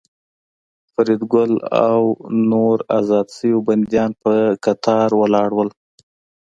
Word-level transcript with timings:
فریدګل 0.93 1.51
او 1.89 2.01
نور 2.49 2.77
ازاد 2.97 3.27
شوي 3.37 3.57
بندیان 3.67 4.11
په 4.21 4.33
قطار 4.65 5.09
ولاړ 5.21 5.49
وو 5.53 5.65